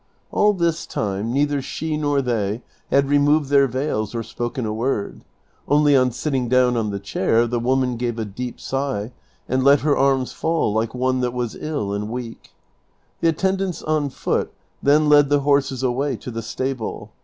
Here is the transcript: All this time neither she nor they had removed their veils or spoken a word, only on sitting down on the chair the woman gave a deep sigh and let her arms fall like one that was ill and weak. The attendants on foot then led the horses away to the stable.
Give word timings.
All 0.31 0.53
this 0.53 0.87
time 0.87 1.31
neither 1.31 1.61
she 1.61 1.95
nor 1.95 2.23
they 2.23 2.63
had 2.89 3.07
removed 3.07 3.51
their 3.51 3.67
veils 3.67 4.15
or 4.15 4.23
spoken 4.23 4.65
a 4.65 4.73
word, 4.73 5.23
only 5.67 5.95
on 5.95 6.09
sitting 6.09 6.49
down 6.49 6.75
on 6.75 6.89
the 6.89 6.97
chair 6.99 7.45
the 7.45 7.59
woman 7.59 7.97
gave 7.97 8.17
a 8.17 8.25
deep 8.25 8.59
sigh 8.59 9.11
and 9.47 9.63
let 9.63 9.81
her 9.81 9.95
arms 9.95 10.31
fall 10.33 10.73
like 10.73 10.95
one 10.95 11.19
that 11.19 11.33
was 11.35 11.55
ill 11.55 11.93
and 11.93 12.09
weak. 12.09 12.51
The 13.19 13.29
attendants 13.29 13.83
on 13.83 14.09
foot 14.09 14.51
then 14.81 15.07
led 15.07 15.29
the 15.29 15.41
horses 15.41 15.83
away 15.83 16.15
to 16.15 16.31
the 16.31 16.41
stable. 16.41 17.11